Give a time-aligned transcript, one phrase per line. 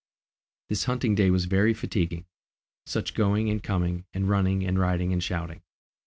[0.67, 2.25] This hunting day was very fatiguing.
[2.87, 5.61] Such going and coming, and running and riding and shouting!